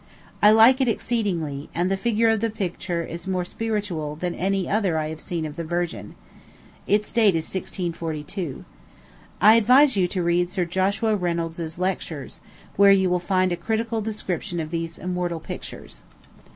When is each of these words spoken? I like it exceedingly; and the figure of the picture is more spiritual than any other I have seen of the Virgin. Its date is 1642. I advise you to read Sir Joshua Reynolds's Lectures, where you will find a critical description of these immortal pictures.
I 0.41 0.49
like 0.49 0.81
it 0.81 0.87
exceedingly; 0.87 1.69
and 1.75 1.91
the 1.91 1.95
figure 1.95 2.29
of 2.29 2.39
the 2.39 2.49
picture 2.49 3.03
is 3.03 3.27
more 3.27 3.45
spiritual 3.45 4.15
than 4.15 4.33
any 4.33 4.67
other 4.67 4.97
I 4.97 5.09
have 5.09 5.21
seen 5.21 5.45
of 5.45 5.57
the 5.57 5.63
Virgin. 5.63 6.15
Its 6.87 7.11
date 7.11 7.35
is 7.35 7.45
1642. 7.45 8.65
I 9.39 9.53
advise 9.53 9.95
you 9.95 10.07
to 10.07 10.23
read 10.23 10.49
Sir 10.49 10.65
Joshua 10.65 11.15
Reynolds's 11.15 11.77
Lectures, 11.77 12.39
where 12.77 12.91
you 12.91 13.11
will 13.11 13.19
find 13.19 13.51
a 13.51 13.55
critical 13.55 14.01
description 14.01 14.59
of 14.59 14.71
these 14.71 14.97
immortal 14.97 15.39
pictures. 15.39 16.01